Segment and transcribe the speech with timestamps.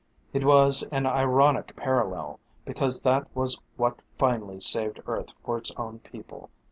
[0.33, 5.99] It was an ironic parallel, because that was what finally saved Earth for its own
[5.99, 6.49] people.